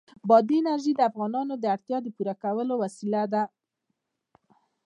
[0.29, 3.43] بادي انرژي د افغانانو د اړتیاوو د پوره کولو وسیله ده.